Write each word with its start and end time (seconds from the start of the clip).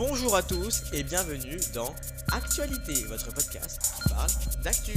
Bonjour 0.00 0.34
à 0.34 0.42
tous 0.42 0.84
et 0.94 1.02
bienvenue 1.02 1.58
dans 1.74 1.94
Actualité, 2.32 3.04
votre 3.04 3.34
podcast 3.34 3.82
qui 3.96 4.08
parle 4.08 4.30
d'actu. 4.62 4.94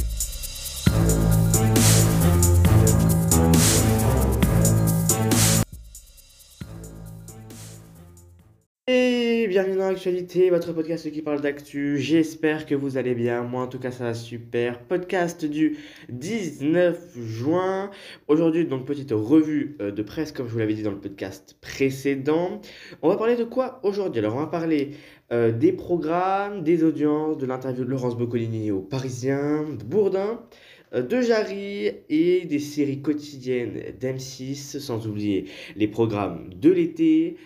Bienvenue 9.53 9.77
dans 9.77 9.89
l'actualité, 9.89 10.49
votre 10.49 10.73
podcast 10.73 11.11
qui 11.11 11.21
parle 11.21 11.39
d'actu. 11.39 11.99
J'espère 11.99 12.65
que 12.65 12.73
vous 12.73 12.97
allez 12.97 13.13
bien. 13.13 13.43
Moi, 13.43 13.61
en 13.61 13.67
tout 13.67 13.77
cas, 13.77 13.91
ça 13.91 14.05
va 14.05 14.15
super. 14.15 14.79
Podcast 14.79 15.45
du 15.45 15.77
19 16.09 17.15
juin. 17.19 17.91
Aujourd'hui, 18.27 18.65
donc, 18.65 18.87
petite 18.87 19.11
revue 19.11 19.77
euh, 19.79 19.91
de 19.91 20.01
presse, 20.01 20.31
comme 20.31 20.47
je 20.47 20.53
vous 20.53 20.57
l'avais 20.57 20.73
dit 20.73 20.81
dans 20.81 20.89
le 20.89 20.99
podcast 20.99 21.55
précédent. 21.61 22.61
On 23.03 23.09
va 23.09 23.15
parler 23.15 23.35
de 23.35 23.43
quoi 23.43 23.79
aujourd'hui? 23.83 24.17
Alors, 24.21 24.37
on 24.37 24.39
va 24.39 24.47
parler 24.47 24.93
euh, 25.31 25.51
des 25.51 25.71
programmes, 25.71 26.63
des 26.63 26.83
audiences, 26.83 27.37
de 27.37 27.45
l'interview 27.45 27.85
de 27.85 27.91
Laurence 27.91 28.17
Boccolini 28.17 28.71
au 28.71 28.79
Parisien, 28.79 29.65
de 29.65 29.83
Bourdin, 29.83 30.41
euh, 30.95 31.03
de 31.03 31.21
Jarry 31.21 31.91
et 32.09 32.45
des 32.45 32.59
séries 32.59 33.03
quotidiennes 33.03 33.93
d'M6, 34.01 34.79
sans 34.79 35.05
oublier 35.05 35.45
les 35.75 35.87
programmes 35.87 36.49
de 36.55 36.71
l'été 36.71 37.37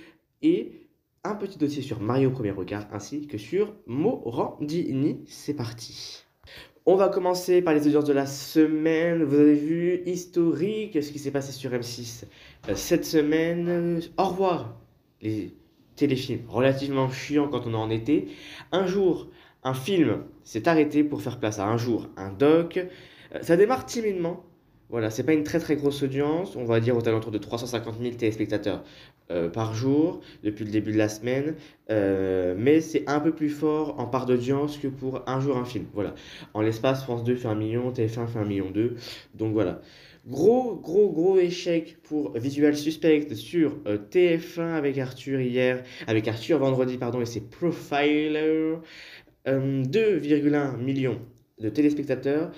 et 0.42 0.87
un 1.28 1.36
petit 1.36 1.58
dossier 1.58 1.82
sur 1.82 2.00
Mario 2.00 2.32
Premier 2.32 2.52
Regard 2.52 2.88
ainsi 2.94 3.28
que 3.28 3.38
sur 3.38 3.74
Morandini. 3.86 5.20
C'est 5.28 5.54
parti. 5.54 6.24
On 6.86 6.96
va 6.96 7.10
commencer 7.10 7.62
par 7.62 7.74
les 7.74 7.86
audiences 7.86 8.06
de 8.06 8.14
la 8.14 8.26
semaine. 8.26 9.24
Vous 9.24 9.36
avez 9.36 9.56
vu 9.56 10.02
historique 10.06 11.04
ce 11.04 11.12
qui 11.12 11.20
s'est 11.20 11.32
passé 11.32 11.52
sur 11.52 11.72
M6 11.72 12.24
euh, 12.70 12.76
cette 12.76 13.04
semaine. 13.04 14.00
Au 14.18 14.24
revoir 14.24 14.78
les 15.22 15.54
téléfilms 15.98 16.46
relativement 16.48 17.10
chiants 17.10 17.50
quand 17.50 17.68
on 17.68 17.74
est 17.74 17.76
en 17.76 17.90
été. 17.90 18.30
Un 18.72 18.88
jour, 18.88 19.28
un 19.64 19.74
film 19.74 20.24
s'est 20.46 20.70
arrêté 20.70 21.04
pour 21.04 21.22
faire 21.22 21.40
place 21.40 21.60
à 21.60 21.68
un 21.68 21.78
jour 21.78 22.08
un 22.16 22.32
doc. 22.32 22.78
Euh, 22.78 23.40
Ça 23.42 23.58
démarre 23.58 23.86
timidement. 23.86 24.46
Voilà, 24.90 25.10
c'est 25.10 25.24
pas 25.24 25.34
une 25.34 25.44
très 25.44 25.60
très 25.60 25.76
grosse 25.76 26.02
audience, 26.02 26.56
on 26.56 26.64
va 26.64 26.80
dire 26.80 26.96
aux 26.96 27.08
alentours 27.08 27.32
de 27.32 27.38
350 27.38 27.96
000 28.02 28.16
téléspectateurs 28.16 28.84
euh, 29.32 29.50
par 29.50 29.74
jour 29.74 30.22
depuis 30.44 30.64
le 30.64 30.72
début 30.72 30.94
de 30.94 30.98
la 30.98 31.10
semaine, 31.10 31.56
euh, 31.90 32.56
mais 32.58 32.80
c'est 32.80 33.04
un 33.08 33.20
peu 33.20 33.34
plus 33.34 33.50
fort 33.50 34.00
en 34.00 34.06
part 34.06 34.26
d'audience 34.26 34.78
que 34.78 34.88
pour 34.88 35.24
un 35.28 35.42
jour 35.42 35.58
un 35.58 35.66
film. 35.66 35.86
Voilà, 35.94 36.16
en 36.54 36.62
l'espace, 36.62 37.04
France 37.04 37.26
2 37.26 37.36
fait 37.36 37.50
un 37.50 37.56
million, 37.56 37.92
TF1 37.92 38.28
fait 38.28 38.40
un 38.40 38.46
million 38.46 38.72
2, 38.72 38.96
donc 39.36 39.54
voilà. 39.54 39.82
Gros, 40.26 40.76
gros, 40.76 41.10
gros 41.10 41.38
échec 41.38 41.98
pour 42.04 42.38
Visual 42.38 42.76
Suspect 42.76 43.34
sur 43.34 43.78
euh, 43.88 43.98
TF1 43.98 44.74
avec 44.74 44.98
Arthur 44.98 45.40
hier, 45.42 45.84
avec 46.06 46.28
Arthur 46.28 46.60
vendredi, 46.60 46.98
pardon, 46.98 47.22
et 47.22 47.26
ses 47.26 47.42
Profiler. 47.42 48.76
Euh, 49.48 49.84
2,1 49.84 50.78
millions 50.78 51.20
de 51.60 51.70
téléspectateurs. 51.70 52.52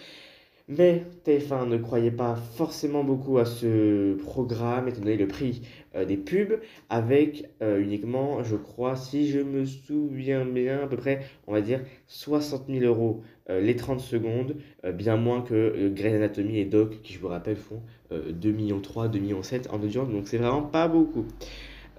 Mais 0.69 1.03
TF1 1.25 1.67
ne 1.67 1.77
croyait 1.77 2.11
pas 2.11 2.35
forcément 2.35 3.03
beaucoup 3.03 3.39
à 3.39 3.45
ce 3.45 4.13
programme, 4.13 4.87
étant 4.87 5.01
donné 5.01 5.17
le 5.17 5.27
prix 5.27 5.63
euh, 5.95 6.05
des 6.05 6.15
pubs, 6.15 6.59
avec 6.89 7.49
euh, 7.63 7.81
uniquement, 7.81 8.43
je 8.43 8.55
crois, 8.55 8.95
si 8.95 9.29
je 9.29 9.39
me 9.39 9.65
souviens 9.65 10.45
bien, 10.45 10.83
à 10.83 10.87
peu 10.87 10.95
près, 10.95 11.21
on 11.47 11.53
va 11.53 11.61
dire, 11.61 11.81
60 12.05 12.67
000 12.69 12.85
euros 12.85 13.23
euh, 13.49 13.59
les 13.59 13.75
30 13.75 13.99
secondes, 13.99 14.57
bien 14.93 15.17
moins 15.17 15.41
que 15.41 15.89
Grey's 15.89 16.13
Anatomy 16.13 16.59
et 16.59 16.65
Doc, 16.65 17.01
qui 17.01 17.13
je 17.13 17.19
vous 17.19 17.29
rappelle 17.29 17.57
font 17.57 17.81
euh, 18.11 18.31
2 18.31 18.51
millions 18.51 18.79
3, 18.79 19.07
2 19.07 19.19
millions 19.19 19.43
7 19.43 19.69
en 19.71 19.81
audience, 19.81 20.09
donc 20.09 20.27
c'est 20.27 20.37
vraiment 20.37 20.63
pas 20.63 20.87
beaucoup. 20.87 21.25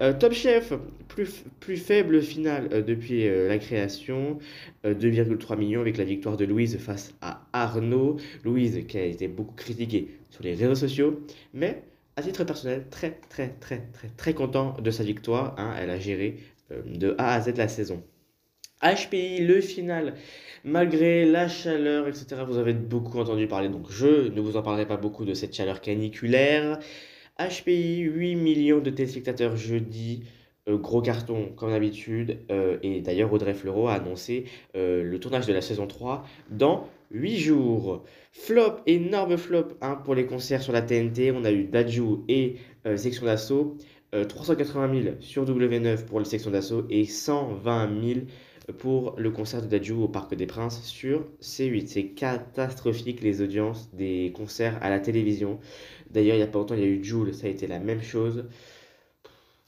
Euh, 0.01 0.13
Top 0.13 0.33
Chef, 0.33 0.73
plus, 1.07 1.43
plus 1.59 1.77
faible 1.77 2.21
finale 2.21 2.69
euh, 2.71 2.81
depuis 2.81 3.27
euh, 3.27 3.47
la 3.47 3.59
création, 3.59 4.39
euh, 4.85 4.95
2,3 4.95 5.57
millions 5.57 5.81
avec 5.81 5.97
la 5.97 6.03
victoire 6.03 6.37
de 6.37 6.45
Louise 6.45 6.77
face 6.79 7.13
à 7.21 7.45
Arnaud. 7.53 8.17
Louise 8.43 8.85
qui 8.87 8.97
a 8.97 9.05
été 9.05 9.27
beaucoup 9.27 9.53
critiquée 9.55 10.07
sur 10.31 10.43
les 10.43 10.55
réseaux 10.55 10.75
sociaux, 10.75 11.21
mais 11.53 11.83
à 12.15 12.23
titre 12.23 12.43
personnel, 12.43 12.85
très 12.89 13.19
très 13.29 13.49
très 13.59 13.81
très 13.93 14.09
très 14.17 14.33
content 14.33 14.75
de 14.81 14.89
sa 14.91 15.03
victoire. 15.03 15.55
hein. 15.59 15.73
Elle 15.79 15.89
a 15.91 15.99
géré 15.99 16.37
de 16.85 17.15
A 17.17 17.35
à 17.35 17.41
Z 17.41 17.55
la 17.57 17.67
saison. 17.67 18.03
HPI, 18.81 19.45
le 19.45 19.61
final, 19.61 20.15
malgré 20.63 21.25
la 21.25 21.47
chaleur, 21.47 22.07
etc. 22.07 22.41
Vous 22.47 22.57
avez 22.57 22.73
beaucoup 22.73 23.19
entendu 23.19 23.47
parler, 23.47 23.69
donc 23.69 23.91
je 23.91 24.29
ne 24.29 24.41
vous 24.41 24.57
en 24.57 24.63
parlerai 24.63 24.87
pas 24.87 24.97
beaucoup 24.97 25.25
de 25.25 25.35
cette 25.35 25.53
chaleur 25.53 25.81
caniculaire. 25.81 26.79
HPI, 27.39 28.01
8 28.01 28.35
millions 28.35 28.79
de 28.79 28.89
téléspectateurs 28.89 29.55
jeudi. 29.55 30.23
Euh, 30.69 30.77
gros 30.77 31.01
carton 31.01 31.51
comme 31.55 31.71
d'habitude. 31.71 32.39
Euh, 32.51 32.77
et 32.83 33.01
d'ailleurs, 33.01 33.33
Audrey 33.33 33.53
Fleurot 33.53 33.87
a 33.87 33.93
annoncé 33.93 34.45
euh, 34.75 35.03
le 35.03 35.19
tournage 35.19 35.47
de 35.47 35.53
la 35.53 35.61
saison 35.61 35.87
3 35.87 36.23
dans 36.51 36.87
8 37.09 37.37
jours. 37.37 38.03
Flop, 38.31 38.77
énorme 38.85 39.37
flop 39.37 39.69
hein, 39.81 39.95
pour 39.95 40.13
les 40.13 40.25
concerts 40.27 40.61
sur 40.61 40.71
la 40.71 40.81
TNT. 40.81 41.31
On 41.31 41.43
a 41.45 41.51
eu 41.51 41.63
Dajou 41.63 42.25
et 42.27 42.57
Section 42.95 43.25
d'Assaut. 43.25 43.77
Euh, 44.13 44.25
380 44.25 45.03
000 45.03 45.15
sur 45.21 45.45
W9 45.45 46.03
pour 46.05 46.19
les 46.19 46.25
sections 46.25 46.51
d'assaut 46.51 46.85
et 46.89 47.05
120 47.05 47.89
000 48.03 48.19
pour 48.77 49.15
le 49.17 49.31
concert 49.31 49.61
de 49.61 49.67
Dajou 49.67 50.03
au 50.03 50.09
Parc 50.09 50.35
des 50.35 50.45
Princes 50.45 50.83
sur 50.83 51.25
C8. 51.41 51.87
C'est 51.87 52.07
catastrophique 52.07 53.21
les 53.21 53.41
audiences 53.41 53.89
des 53.93 54.33
concerts 54.35 54.77
à 54.81 54.89
la 54.89 54.99
télévision. 54.99 55.59
D'ailleurs, 56.11 56.35
il 56.35 56.39
n'y 56.39 56.43
a 56.43 56.47
pas 56.47 56.59
longtemps, 56.59 56.75
il 56.75 56.81
y 56.81 56.83
a 56.83 56.87
eu 56.87 57.03
Joule, 57.03 57.33
ça 57.33 57.47
a 57.47 57.49
été 57.49 57.67
la 57.67 57.79
même 57.79 58.01
chose. 58.01 58.45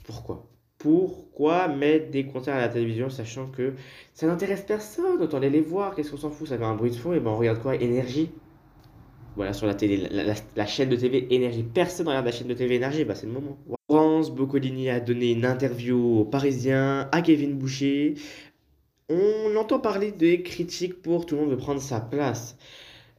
Pourquoi? 0.04 0.48
Pourquoi 0.78 1.70
mettre 1.70 2.12
des 2.12 2.26
concerts 2.26 2.56
à 2.56 2.62
la 2.62 2.70
télévision 2.70 3.10
sachant 3.10 3.48
que 3.48 3.74
ça 4.14 4.28
n'intéresse 4.28 4.64
personne? 4.64 5.22
Autant 5.22 5.38
aller 5.38 5.50
les 5.50 5.62
voir, 5.62 5.96
qu'est-ce 5.96 6.12
qu'on 6.12 6.18
s'en 6.18 6.30
fout? 6.30 6.48
Ça 6.48 6.58
fait 6.58 6.64
un 6.64 6.76
bruit 6.76 6.92
de 6.92 6.96
fond, 6.96 7.14
et 7.14 7.20
ben 7.20 7.32
on 7.32 7.38
regarde 7.38 7.62
quoi? 7.62 7.76
Énergie 7.76 8.30
voilà, 9.36 9.54
sur 9.54 9.66
la 9.66 9.74
télé, 9.74 10.08
la, 10.56 10.66
chaîne 10.66 10.90
de 10.90 10.96
TV 10.96 11.34
Énergie. 11.34 11.64
Personne 11.64 12.06
ne 12.06 12.12
regarde 12.12 12.26
la 12.26 12.32
chaîne 12.32 12.48
de 12.48 12.54
TV 12.54 12.76
Énergie, 12.76 13.04
bah 13.04 13.16
c'est 13.16 13.26
le 13.26 13.32
moment. 13.32 13.58
Laurence 13.90 14.32
Boccolini 14.32 14.90
a 14.90 15.00
donné 15.00 15.32
une 15.32 15.46
interview 15.46 16.20
aux 16.20 16.26
Parisiens, 16.26 17.10
à 17.12 17.22
Kevin 17.22 17.54
Boucher. 17.54 18.16
On 19.10 19.56
entend 19.56 19.80
parler 19.80 20.12
des 20.12 20.44
critiques 20.44 21.02
pour 21.02 21.26
tout 21.26 21.36
le 21.36 21.42
monde 21.42 21.50
veut 21.50 21.58
prendre 21.58 21.82
sa 21.82 22.00
place. 22.00 22.58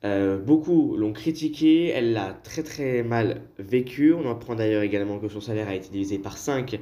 Euh, 0.05 0.39
beaucoup 0.39 0.97
l'ont 0.97 1.13
critiqué, 1.13 1.89
elle 1.89 2.13
l'a 2.13 2.35
très 2.35 2.63
très 2.63 3.03
mal 3.03 3.43
vécu. 3.59 4.13
On 4.13 4.31
apprend 4.31 4.55
d'ailleurs 4.55 4.83
également 4.83 5.19
que 5.19 5.29
son 5.29 5.41
salaire 5.41 5.69
a 5.69 5.75
été 5.75 5.89
divisé 5.89 6.19
par 6.19 6.37
5 6.37 6.79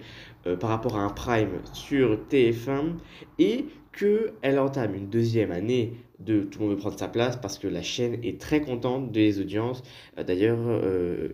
euh, 0.46 0.56
par 0.56 0.70
rapport 0.70 0.96
à 0.96 1.02
un 1.02 1.10
prime 1.10 1.60
sur 1.72 2.18
TF1 2.28 2.94
et 3.38 3.66
qu'elle 3.96 4.58
entame 4.58 4.94
une 4.94 5.08
deuxième 5.08 5.52
année 5.52 5.92
de 6.18 6.42
Tout 6.42 6.60
le 6.60 6.66
monde 6.66 6.74
veut 6.74 6.80
prendre 6.80 6.98
sa 6.98 7.08
place 7.08 7.36
parce 7.36 7.58
que 7.58 7.68
la 7.68 7.82
chaîne 7.82 8.18
est 8.24 8.40
très 8.40 8.60
contente 8.60 9.12
des 9.12 9.40
audiences. 9.40 9.82
Euh, 10.18 10.24
D'ailleurs, 10.24 10.58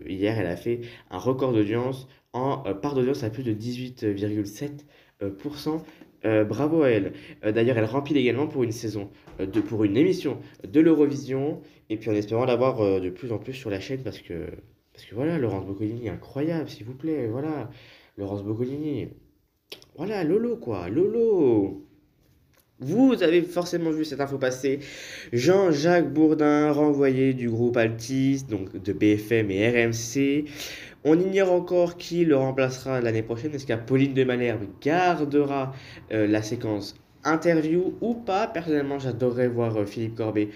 hier, 0.07 0.39
elle 0.39 0.47
a 0.47 0.57
fait 0.57 0.81
un 1.11 1.19
record 1.19 1.53
d'audience 1.53 2.09
en 2.33 2.59
part 2.75 2.95
d'audience 2.95 3.23
à 3.23 3.31
plus 3.31 3.43
de 3.43 3.53
18,7%. 3.53 5.81
Euh, 6.25 6.45
bravo 6.45 6.83
à 6.83 6.91
elle. 6.91 7.13
Euh, 7.45 7.53
D'ailleurs, 7.53 7.79
elle 7.79 7.85
remplit 7.85 8.19
également 8.19 8.47
pour 8.47 8.65
une 8.65 8.73
saison, 8.73 9.11
euh, 9.41 9.47
de, 9.47 9.61
pour 9.61 9.85
une 9.85 9.97
émission 9.97 10.39
de 10.67 10.81
l'Eurovision, 10.81 11.61
et 11.91 11.97
puis 11.97 12.11
en 12.11 12.15
espérant 12.15 12.45
l'avoir 12.45 13.01
de 13.01 13.11
plus 13.11 13.33
en 13.33 13.39
plus 13.39 13.55
sur 13.55 13.71
la 13.71 13.81
chaîne 13.81 14.03
parce 14.03 14.19
que, 14.19 14.47
parce 14.93 15.05
que 15.07 15.15
voilà, 15.15 15.39
Laurence 15.39 15.65
Boccolini, 15.65 16.09
incroyable, 16.09 16.69
s'il 16.69 16.87
vous 16.87 16.95
plaît, 16.95 17.27
voilà, 17.29 17.71
Laurence 18.17 18.43
Boccolini, 18.45 19.09
voilà, 19.97 20.25
Lolo 20.25 20.57
quoi, 20.57 20.89
Lolo. 20.89 21.85
Vous 22.81 23.25
avez 23.25 23.43
forcément 23.43 23.91
vu 23.91 24.05
cette 24.05 24.21
info 24.21 24.39
passer. 24.39 24.79
Jean-Jacques 25.33 26.13
Bourdin, 26.13 26.71
renvoyé 26.71 27.35
du 27.35 27.51
groupe 27.51 27.77
Altis, 27.77 28.45
donc 28.49 28.81
de 28.81 28.93
BFM 28.93 29.51
et 29.51 29.69
RMC. 29.69 30.45
On 31.05 31.19
ignore 31.21 31.53
encore 31.53 31.97
qui 31.97 32.25
le 32.25 32.37
remplacera 32.37 33.01
l'année 33.01 33.23
prochaine. 33.23 33.55
Est-ce 33.55 33.67
qu'Apolline 33.67 34.15
de 34.15 34.25
Malherbe 34.25 34.65
gardera 34.81 35.73
euh, 36.11 36.27
la 36.27 36.43
séquence 36.43 36.97
interview 37.23 37.95
ou 38.01 38.15
pas? 38.15 38.49
Personnellement, 38.49 38.99
j'adorerais 38.99 39.47
voir 39.47 39.77
euh, 39.77 39.87
Philippe 39.87 40.17
Corbet 40.17 40.49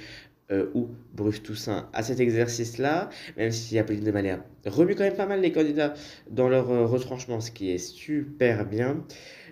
euh, 0.50 0.66
ou 0.74 0.88
Bruce 1.14 1.44
Toussaint 1.44 1.88
à 1.92 2.02
cet 2.02 2.18
exercice-là, 2.18 3.08
même 3.36 3.52
si 3.52 3.78
Apolline 3.78 4.02
de 4.02 4.10
Malherbe 4.10 4.40
remue 4.66 4.96
quand 4.96 5.04
même 5.04 5.14
pas 5.14 5.26
mal 5.26 5.40
les 5.40 5.52
candidats 5.52 5.94
dans 6.28 6.48
leur 6.48 6.66
retranchement, 6.90 7.40
ce 7.40 7.52
qui 7.52 7.70
est 7.70 7.78
super 7.78 8.66
bien. 8.66 9.04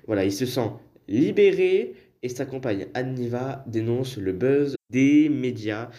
Voilà, 0.09 0.25
il 0.25 0.33
se 0.33 0.45
sent 0.45 0.71
libéré 1.07 1.95
et 2.23 2.29
sa 2.29 2.47
compagne 2.47 2.89
Anne 2.95 3.15
Niva 3.15 3.65
dénonce 3.69 4.17
le 4.17 4.33
buzz 4.33 4.75
des 4.91 5.29
médias 5.29 5.91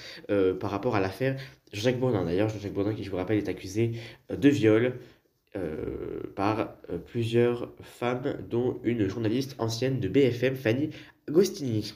par 0.60 0.70
rapport 0.70 0.96
à 0.96 1.00
l'affaire 1.00 1.38
Jean-Jacques 1.72 2.00
Bourdin. 2.00 2.26
D'ailleurs, 2.26 2.52
Bourdin, 2.74 2.94
qui 2.94 3.04
je 3.04 3.10
vous 3.10 3.18
rappelle, 3.18 3.38
est 3.38 3.50
accusé 3.50 3.94
euh, 4.32 4.36
de 4.36 4.50
viol 4.50 4.94
euh, 5.56 6.22
par 6.36 6.76
euh, 6.90 6.98
plusieurs 6.98 7.74
femmes, 7.82 8.38
dont 8.50 8.80
une 8.84 9.08
journaliste 9.08 9.56
ancienne 9.60 10.00
de 10.00 10.08
BFM, 10.08 10.56
Fanny 10.56 10.90
Agostini. 11.28 11.94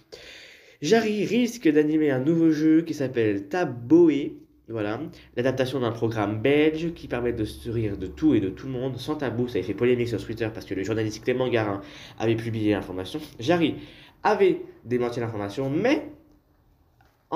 Jarry 0.82 1.26
risque 1.26 1.70
d'animer 1.70 2.12
un 2.12 2.20
nouveau 2.20 2.52
jeu 2.52 2.82
qui 2.82 2.94
s'appelle 2.94 3.48
Taboé. 3.48 4.38
Voilà, 4.68 5.00
l'adaptation 5.36 5.80
d'un 5.80 5.92
programme 5.92 6.42
belge 6.42 6.94
qui 6.96 7.08
permet 7.08 7.34
de 7.34 7.46
se 7.46 7.70
rire 7.70 7.98
de 7.98 8.08
tout 8.08 8.34
et 8.34 8.40
de 8.40 8.50
tout 8.50 8.66
le 8.66 8.74
monde 8.74 8.98
sans 8.98 9.16
tabou. 9.16 9.48
Ça 9.48 9.60
a 9.60 9.62
fait 9.62 9.76
polémique 9.76 10.10
sur 10.10 10.24
Twitter 10.24 10.50
parce 10.52 10.66
que 10.66 10.74
le 10.74 10.84
journaliste 10.84 11.24
Clément 11.24 11.48
Garin 11.48 11.82
avait 12.18 12.36
publié 12.36 12.72
l'information. 12.72 13.20
Jarry 13.40 13.76
avait 14.24 14.62
démenti 14.84 15.20
l'information, 15.20 15.70
mais 15.70 16.10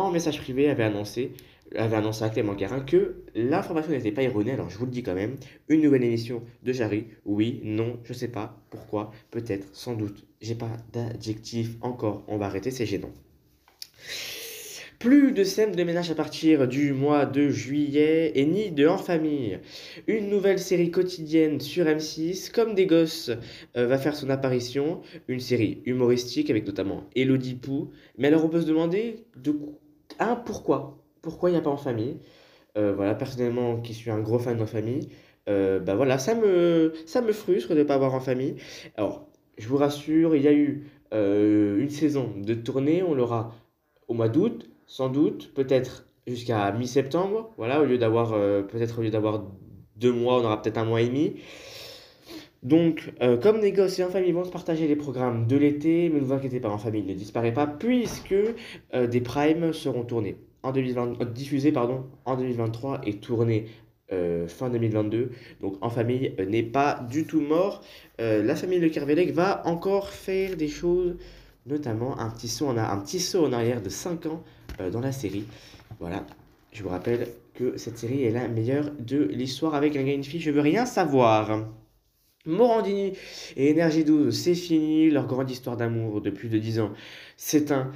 en 0.02 0.12
message 0.12 0.40
privé 0.42 0.70
avait 0.70 0.84
annoncé, 0.84 1.34
avait 1.76 1.96
annoncé 1.96 2.24
à 2.24 2.30
Clément 2.30 2.54
Garin 2.54 2.80
que 2.82 3.24
l'information 3.36 3.92
n'était 3.92 4.12
pas 4.12 4.24
erronée. 4.24 4.52
Alors 4.52 4.70
je 4.70 4.78
vous 4.78 4.86
le 4.86 4.92
dis 4.92 5.04
quand 5.04 5.16
même, 5.16 5.36
une 5.68 5.82
nouvelle 5.82 6.04
émission 6.04 6.42
de 6.64 6.74
Jarry, 6.74 7.06
oui, 7.26 7.62
non, 7.64 8.00
je 8.04 8.14
sais 8.14 8.28
pas, 8.28 8.62
pourquoi, 8.70 9.12
peut-être, 9.32 9.68
sans 9.74 9.94
doute. 9.94 10.26
J'ai 10.42 10.56
pas 10.56 10.72
d'adjectif 10.94 11.76
encore, 11.82 12.24
on 12.28 12.38
va 12.38 12.48
arrêter, 12.48 12.72
c'est 12.72 12.86
gênant. 12.86 13.12
Plus 15.00 15.32
de 15.32 15.46
scènes 15.46 15.72
de 15.72 15.84
ménage 15.86 16.12
à 16.12 16.16
partir 16.16 16.68
du 16.68 16.92
mois 16.92 17.26
de 17.26 17.48
juillet 17.48 18.34
et 18.36 18.46
ni 18.46 18.70
de 18.70 18.86
En 18.86 18.98
Famille. 18.98 19.60
Une 20.08 20.28
nouvelle 20.30 20.60
série 20.60 20.92
quotidienne 20.92 21.62
sur 21.62 21.86
M6, 21.86 22.52
comme 22.52 22.76
des 22.76 22.86
gosses, 22.86 23.32
euh, 23.78 23.88
va 23.88 23.98
faire 23.98 24.14
son 24.14 24.30
apparition. 24.30 25.00
Une 25.30 25.40
série 25.40 25.82
humoristique 25.86 26.50
avec 26.50 26.68
notamment 26.68 27.06
Elodie 27.16 27.56
Pou. 27.56 27.92
Mais 28.18 28.28
alors 28.28 28.44
on 28.44 28.50
peut 28.50 28.60
se 28.60 28.68
demander 28.68 29.24
de 29.38 29.56
un 30.20 30.36
pourquoi? 30.36 30.98
Pourquoi 31.22 31.50
il 31.50 31.54
n'y 31.54 31.60
a 31.60 31.62
pas 31.62 31.70
En 31.70 31.78
Famille? 31.78 32.20
Euh, 32.78 32.94
Voilà, 32.96 33.16
personnellement, 33.16 33.82
qui 33.82 33.94
suis 33.94 34.12
un 34.12 34.20
gros 34.20 34.40
fan 34.40 34.58
d'En 34.58 34.66
Famille, 34.68 35.10
euh, 35.50 35.80
bah 35.80 35.96
voilà, 35.96 36.20
ça 36.20 36.36
me, 36.36 36.94
ça 37.06 37.22
me 37.22 37.32
frustre 37.34 37.72
de 37.74 37.80
ne 37.80 37.84
pas 37.84 37.96
avoir 37.96 38.14
En 38.14 38.20
Famille. 38.20 38.56
Alors, 38.96 39.28
je 39.58 39.68
vous 39.68 39.78
rassure, 39.78 40.36
il 40.36 40.44
y 40.44 40.48
a 40.48 40.54
eu 40.54 40.88
euh, 41.14 41.80
une 41.80 41.90
saison 41.90 42.32
de 42.38 42.54
tournée, 42.54 43.04
on 43.04 43.16
l'aura 43.16 43.54
au 44.08 44.14
mois 44.14 44.30
d'août 44.30 44.70
sans 44.88 45.10
doute, 45.10 45.54
peut-être 45.54 46.08
jusqu'à 46.28 46.72
mi-septembre, 46.72 47.52
voilà, 47.58 47.82
au 47.82 47.86
lieu 47.86 47.98
d'avoir, 47.98 48.32
peut-être 48.68 49.00
au 49.00 49.02
lieu 49.04 49.12
d'avoir 49.12 49.44
deux 49.98 50.12
mois, 50.14 50.36
on 50.40 50.46
aura 50.46 50.62
peut-être 50.62 50.78
un 50.78 50.86
mois 50.86 51.02
et 51.02 51.08
demi. 51.08 51.36
Donc, 52.62 53.14
euh, 53.22 53.38
comme 53.38 53.60
Négoce 53.62 54.00
et 54.00 54.04
En 54.04 54.10
Famille 54.10 54.32
vont 54.32 54.44
se 54.44 54.52
partager 54.52 54.88
les 54.88 54.96
programmes 54.96 55.48
de 55.48 55.56
l'été, 55.56 56.10
mais 56.10 56.20
ne 56.20 56.26
vous 56.26 56.34
inquiétez 56.34 56.60
pas, 56.60 56.70
En 56.70 56.78
Famille 56.78 57.04
ne 57.04 57.14
disparaît 57.14 57.54
pas, 57.54 57.68
puisque 57.68 58.36
euh, 58.94 59.08
des 59.08 59.22
primes 59.22 59.72
seront 59.74 60.04
tournés 60.04 60.38
en 60.64 60.72
2020, 60.72 61.24
diffusés 61.32 61.74
en 62.26 62.36
2023 62.36 63.02
et 63.06 63.16
tournés 63.16 63.66
fin 64.48 64.70
2022. 64.70 65.30
Donc, 65.62 65.76
En 65.82 65.90
Famille 65.90 66.34
n'est 66.48 66.64
pas 66.64 67.06
du 67.10 67.26
tout 67.26 67.42
mort. 67.42 67.82
la 68.18 68.56
famille 68.56 68.80
de 68.80 68.88
Kervelec 68.88 69.32
va 69.32 69.62
encore 69.68 70.10
faire 70.10 70.58
des 70.58 70.68
choses, 70.68 71.16
notamment 71.66 72.20
un 72.20 72.30
petit 72.30 72.50
saut 72.50 72.68
en, 72.68 73.54
arrière 73.54 73.82
de 73.82 73.90
5 73.90 74.26
ans 74.26 74.44
euh, 74.80 74.90
dans 74.90 75.02
la 75.02 75.12
série. 75.12 75.46
Voilà, 76.00 76.26
je 76.72 76.84
vous 76.84 76.90
rappelle 76.90 77.28
que 77.54 77.78
cette 77.78 77.98
série 77.98 78.24
est 78.24 78.32
la 78.32 78.48
meilleure 78.48 78.92
de 79.00 79.24
l'histoire 79.24 79.76
avec 79.76 79.96
un 79.96 80.06
une 80.06 80.24
fille, 80.24 80.40
je 80.40 80.52
veux 80.52 80.62
rien 80.62 80.86
savoir. 80.86 81.66
Morandini 82.46 83.14
et 83.58 83.70
Énergie 83.70 84.06
12, 84.06 84.34
c'est 84.34 84.56
fini, 84.56 85.10
leur 85.10 85.28
grande 85.28 85.52
histoire 85.52 85.76
d'amour 85.76 86.22
de 86.22 86.30
plus 86.30 86.48
de 86.48 86.58
10 86.58 86.80
ans 86.80 86.94
un 87.72 87.92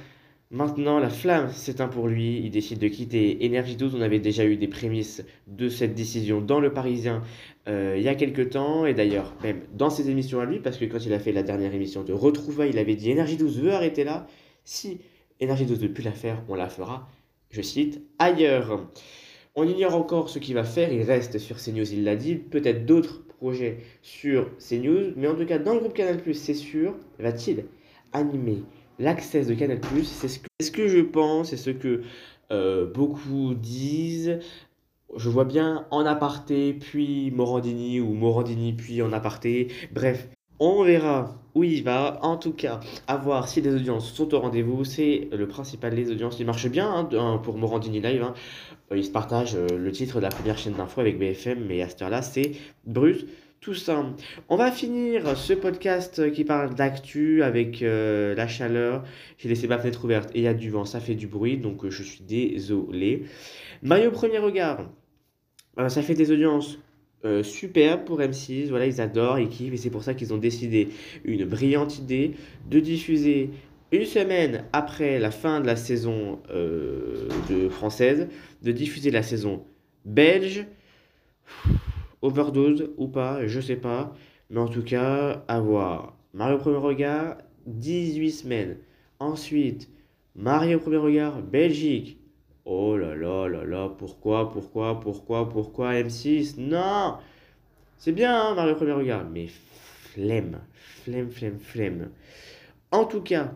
Maintenant, 0.50 1.00
la 1.00 1.08
flamme 1.08 1.50
s'éteint 1.50 1.88
pour 1.88 2.06
lui, 2.06 2.40
il 2.44 2.50
décide 2.50 2.78
de 2.78 2.86
quitter 2.88 3.44
Énergie 3.44 3.74
12. 3.74 3.94
On 3.96 4.02
avait 4.02 4.20
déjà 4.20 4.44
eu 4.44 4.56
des 4.56 4.68
prémices 4.68 5.24
de 5.46 5.68
cette 5.68 5.94
décision 5.94 6.40
dans 6.42 6.60
Le 6.60 6.72
Parisien 6.72 7.22
euh, 7.66 7.94
il 7.96 8.04
y 8.04 8.08
a 8.08 8.14
quelques 8.14 8.50
temps, 8.50 8.84
et 8.84 8.92
d'ailleurs, 8.92 9.34
même 9.42 9.62
dans 9.72 9.88
ses 9.88 10.10
émissions 10.10 10.40
à 10.40 10.44
lui, 10.44 10.60
parce 10.60 10.76
que 10.76 10.84
quand 10.84 11.04
il 11.04 11.12
a 11.14 11.18
fait 11.18 11.32
la 11.32 11.42
dernière 11.42 11.74
émission 11.74 12.04
de 12.04 12.12
Retrouvailles, 12.12 12.70
il 12.70 12.78
avait 12.78 12.94
dit 12.94 13.10
Énergie 13.10 13.38
12 13.38 13.62
veut 13.62 13.72
arrêter 13.72 14.04
là. 14.04 14.26
Si 14.64 15.00
Énergie 15.40 15.64
12 15.64 15.82
ne 15.82 15.88
plus 15.88 16.04
la 16.04 16.12
faire, 16.12 16.44
on 16.48 16.54
la 16.54 16.68
fera, 16.68 17.08
je 17.50 17.62
cite, 17.62 18.02
ailleurs. 18.18 18.86
On 19.56 19.66
ignore 19.66 19.94
encore 19.96 20.28
ce 20.28 20.38
qu'il 20.38 20.54
va 20.54 20.64
faire, 20.64 20.92
il 20.92 21.02
reste 21.02 21.38
sur 21.38 21.56
CNews, 21.56 21.90
il 21.92 22.04
l'a 22.04 22.16
dit, 22.16 22.36
peut-être 22.36 22.84
d'autres 22.84 23.23
projets 23.38 23.78
sur 24.02 24.50
CNews, 24.58 25.12
mais 25.16 25.28
en 25.28 25.34
tout 25.34 25.46
cas 25.46 25.58
dans 25.58 25.74
le 25.74 25.80
groupe 25.80 25.94
Canal+, 25.94 26.20
c'est 26.34 26.54
sûr, 26.54 26.94
va-t-il 27.18 27.64
animer 28.12 28.62
l'accès 28.98 29.44
de 29.44 29.54
Canal+, 29.54 29.80
c'est 30.04 30.28
ce, 30.28 30.38
ce, 30.60 30.70
que 30.70 30.88
je 30.88 31.00
pense, 31.00 31.50
c'est 31.50 31.56
ce 31.56 31.70
que 31.70 32.02
euh, 32.52 32.86
beaucoup 32.92 33.54
disent, 33.54 34.38
je 35.16 35.28
vois 35.28 35.44
bien 35.44 35.86
en 35.90 36.06
aparté, 36.06 36.74
puis 36.74 37.30
Morandini, 37.30 38.00
ou 38.00 38.12
Morandini, 38.14 38.72
puis 38.72 39.02
en 39.02 39.12
aparté, 39.12 39.68
bref, 39.92 40.28
on 40.60 40.84
verra 40.84 41.36
où 41.54 41.64
il 41.64 41.82
va. 41.82 42.18
En 42.22 42.36
tout 42.36 42.52
cas, 42.52 42.80
à 43.06 43.16
voir 43.16 43.48
si 43.48 43.60
les 43.60 43.74
audiences 43.74 44.12
sont 44.12 44.32
au 44.34 44.40
rendez-vous. 44.40 44.84
C'est 44.84 45.28
le 45.32 45.46
principal. 45.48 45.94
Les 45.94 46.10
audiences, 46.10 46.38
il 46.38 46.46
marche 46.46 46.68
bien 46.68 47.08
hein, 47.12 47.40
pour 47.42 47.58
Morandini 47.58 48.00
Live. 48.00 48.22
Hein. 48.22 48.34
Euh, 48.92 48.96
il 48.96 49.04
se 49.04 49.10
partage 49.10 49.54
euh, 49.54 49.78
le 49.78 49.92
titre 49.92 50.16
de 50.16 50.22
la 50.22 50.28
première 50.28 50.58
chaîne 50.58 50.74
d'info 50.74 51.00
avec 51.00 51.18
BFM, 51.18 51.64
mais 51.66 51.82
à 51.82 51.88
cette 51.88 52.02
heure-là, 52.02 52.22
c'est 52.22 52.52
brut. 52.86 53.26
Tout 53.60 53.74
ça. 53.74 54.04
On 54.50 54.56
va 54.56 54.70
finir 54.70 55.38
ce 55.38 55.54
podcast 55.54 56.30
qui 56.32 56.44
parle 56.44 56.74
d'actu 56.74 57.42
avec 57.42 57.80
euh, 57.80 58.34
la 58.34 58.46
chaleur. 58.46 59.04
J'ai 59.38 59.48
laissé 59.48 59.66
ma 59.66 59.78
fenêtre 59.78 60.04
ouverte 60.04 60.30
et 60.34 60.40
il 60.40 60.42
y 60.42 60.48
a 60.48 60.52
du 60.52 60.68
vent, 60.68 60.84
ça 60.84 61.00
fait 61.00 61.14
du 61.14 61.28
bruit, 61.28 61.56
donc 61.56 61.88
je 61.88 62.02
suis 62.02 62.22
désolé. 62.22 63.24
Maillot 63.80 64.10
premier 64.10 64.36
regard. 64.36 64.90
ça 65.88 66.02
fait 66.02 66.12
des 66.12 66.30
audiences 66.30 66.78
euh, 67.24 67.42
super 67.42 68.04
pour 68.04 68.20
M6. 68.20 68.68
Voilà, 68.68 68.86
ils 68.86 69.00
adorent, 69.00 69.38
ils 69.38 69.48
kiffent, 69.48 69.72
et 69.72 69.78
c'est 69.78 69.90
pour 69.90 70.02
ça 70.02 70.12
qu'ils 70.12 70.34
ont 70.34 70.38
décidé 70.38 70.88
une 71.24 71.46
brillante 71.46 71.98
idée 71.98 72.32
de 72.68 72.80
diffuser 72.80 73.50
une 73.94 74.06
semaine 74.06 74.64
après 74.72 75.18
la 75.18 75.30
fin 75.30 75.60
de 75.60 75.66
la 75.66 75.76
saison 75.76 76.42
euh, 76.50 77.28
française, 77.70 78.28
de 78.62 78.72
diffuser 78.72 79.10
la 79.10 79.22
saison 79.22 79.64
belge. 80.04 80.66
Overdose 82.22 82.90
ou 82.96 83.08
pas, 83.08 83.46
je 83.46 83.60
sais 83.60 83.76
pas. 83.76 84.14
Mais 84.50 84.60
en 84.60 84.68
tout 84.68 84.82
cas, 84.82 85.44
avoir 85.48 86.16
Mario 86.32 86.58
Premier 86.58 86.78
Regard, 86.78 87.38
18 87.66 88.30
semaines. 88.32 88.76
Ensuite, 89.20 89.88
Mario 90.34 90.78
Premier 90.80 90.96
Regard, 90.96 91.42
Belgique, 91.42 92.18
Oh 92.66 92.96
là 92.96 93.14
là 93.14 93.46
là 93.46 93.64
là, 93.64 93.90
pourquoi, 93.90 94.50
pourquoi, 94.50 94.98
pourquoi, 94.98 95.48
pourquoi 95.50 95.92
M6 95.92 96.58
Non 96.58 97.18
C'est 97.98 98.12
bien, 98.12 98.34
hein, 98.34 98.54
Mario 98.54 98.74
Premier 98.74 98.92
Regard, 98.92 99.28
mais 99.28 99.48
flemme, 99.48 100.60
flemme, 100.72 101.30
flemme, 101.30 101.58
flemme. 101.58 102.10
En 102.90 103.04
tout 103.04 103.20
cas, 103.20 103.52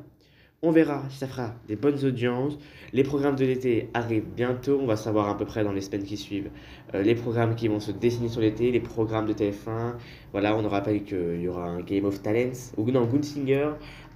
on 0.62 0.72
verra 0.72 1.04
si 1.10 1.18
ça 1.18 1.26
fera 1.26 1.54
des 1.68 1.76
bonnes 1.76 2.04
audiences. 2.04 2.58
Les 2.92 3.02
programmes 3.02 3.36
de 3.36 3.44
l'été 3.44 3.90
arrivent 3.94 4.26
bientôt. 4.34 4.78
On 4.82 4.86
va 4.86 4.96
savoir 4.96 5.28
à 5.28 5.36
peu 5.36 5.44
près 5.44 5.62
dans 5.62 5.72
les 5.72 5.80
semaines 5.80 6.02
qui 6.02 6.16
suivent 6.16 6.50
euh, 6.94 7.02
les 7.02 7.14
programmes 7.14 7.54
qui 7.54 7.68
vont 7.68 7.80
se 7.80 7.92
dessiner 7.92 8.28
sur 8.28 8.40
l'été, 8.40 8.72
les 8.72 8.80
programmes 8.80 9.26
de 9.26 9.32
TF1. 9.32 9.94
Voilà, 10.32 10.56
on 10.56 10.62
nous 10.62 10.68
rappelle 10.68 11.04
qu'il 11.04 11.40
y 11.40 11.48
aura 11.48 11.68
un 11.68 11.80
Game 11.80 12.04
of 12.04 12.22
Talents, 12.22 12.72
ou 12.76 12.90
non, 12.90 13.04
Good 13.04 13.24
Singer, 13.24 13.70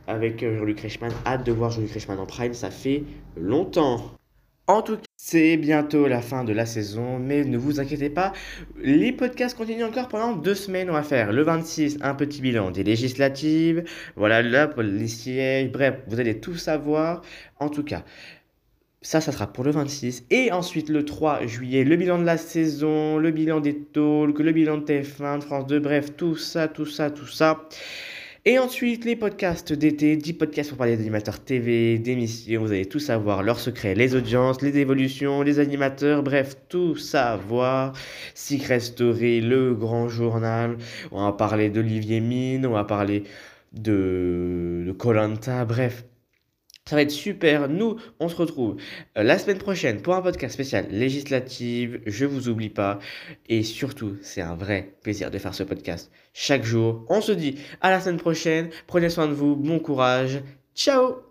avec 0.06 0.42
euh, 0.42 0.58
Jean-Luc 0.58 0.80
Reichmann. 0.80 1.12
Hâte 1.26 1.46
de 1.46 1.52
voir 1.52 1.70
Jean-Luc 1.70 1.92
Reichmann 1.92 2.18
en 2.18 2.26
prime, 2.26 2.54
ça 2.54 2.70
fait 2.70 3.04
longtemps. 3.36 4.21
En 4.72 4.80
tout 4.80 4.96
cas, 4.96 5.02
c'est 5.18 5.58
bientôt 5.58 6.08
la 6.08 6.22
fin 6.22 6.44
de 6.44 6.52
la 6.54 6.64
saison, 6.64 7.18
mais 7.18 7.44
ne 7.44 7.58
vous 7.58 7.78
inquiétez 7.78 8.08
pas, 8.08 8.32
les 8.78 9.12
podcasts 9.12 9.54
continuent 9.54 9.84
encore 9.84 10.08
pendant 10.08 10.32
deux 10.32 10.54
semaines. 10.54 10.88
On 10.88 10.94
va 10.94 11.02
faire 11.02 11.30
le 11.30 11.42
26, 11.42 11.98
un 12.00 12.14
petit 12.14 12.40
bilan 12.40 12.70
des 12.70 12.82
législatives, 12.82 13.84
voilà 14.16 14.40
là 14.40 14.68
pour 14.68 14.80
les 14.80 15.08
sièges, 15.08 15.70
bref, 15.70 15.96
vous 16.06 16.20
allez 16.20 16.40
tout 16.40 16.56
savoir. 16.56 17.20
En 17.58 17.68
tout 17.68 17.84
cas, 17.84 18.02
ça, 19.02 19.20
ça 19.20 19.30
sera 19.30 19.52
pour 19.52 19.64
le 19.64 19.72
26. 19.72 20.24
Et 20.30 20.50
ensuite, 20.52 20.88
le 20.88 21.04
3 21.04 21.46
juillet, 21.46 21.84
le 21.84 21.96
bilan 21.96 22.18
de 22.18 22.24
la 22.24 22.38
saison, 22.38 23.18
le 23.18 23.30
bilan 23.30 23.60
des 23.60 23.78
talks, 23.78 24.38
le 24.38 24.52
bilan 24.52 24.78
de 24.78 24.84
TF1, 24.84 25.40
de 25.40 25.44
France 25.44 25.66
2, 25.66 25.80
bref, 25.80 26.16
tout 26.16 26.36
ça, 26.36 26.66
tout 26.66 26.86
ça, 26.86 27.10
tout 27.10 27.26
ça. 27.26 27.68
Et 28.44 28.58
ensuite, 28.58 29.04
les 29.04 29.14
podcasts 29.14 29.72
d'été, 29.72 30.16
10 30.16 30.32
podcasts 30.32 30.70
pour 30.70 30.78
parler 30.78 30.96
d'animateurs 30.96 31.38
TV, 31.38 31.98
d'émissions, 32.00 32.60
vous 32.62 32.72
allez 32.72 32.86
tout 32.86 32.98
savoir, 32.98 33.44
leurs 33.44 33.60
secrets, 33.60 33.94
les 33.94 34.16
audiences, 34.16 34.62
les 34.62 34.78
évolutions, 34.78 35.42
les 35.42 35.60
animateurs, 35.60 36.24
bref, 36.24 36.56
tout 36.68 36.96
savoir. 36.96 37.92
Secret 38.34 38.80
Story, 38.80 39.40
le 39.40 39.74
grand 39.74 40.08
journal, 40.08 40.76
on 41.12 41.24
va 41.24 41.32
parler 41.32 41.70
d'Olivier 41.70 42.18
Mine, 42.18 42.66
on 42.66 42.72
va 42.72 42.82
parler 42.82 43.22
de 43.74 44.92
Colanta, 44.98 45.64
bref, 45.64 46.04
ça 46.84 46.96
va 46.96 47.02
être 47.02 47.10
super. 47.10 47.68
Nous, 47.68 47.96
on 48.18 48.28
se 48.28 48.36
retrouve 48.36 48.76
euh, 49.16 49.22
la 49.22 49.38
semaine 49.38 49.58
prochaine 49.58 50.02
pour 50.02 50.14
un 50.14 50.22
podcast 50.22 50.54
spécial 50.54 50.86
législative. 50.90 52.00
Je 52.06 52.26
vous 52.26 52.48
oublie 52.48 52.70
pas. 52.70 52.98
Et 53.48 53.62
surtout, 53.62 54.16
c'est 54.22 54.40
un 54.42 54.56
vrai 54.56 54.96
plaisir 55.02 55.30
de 55.30 55.38
faire 55.38 55.54
ce 55.54 55.62
podcast 55.62 56.10
chaque 56.32 56.64
jour. 56.64 57.04
On 57.08 57.20
se 57.20 57.32
dit 57.32 57.58
à 57.80 57.90
la 57.90 58.00
semaine 58.00 58.18
prochaine. 58.18 58.70
Prenez 58.86 59.10
soin 59.10 59.28
de 59.28 59.34
vous. 59.34 59.54
Bon 59.54 59.78
courage. 59.78 60.42
Ciao 60.74 61.22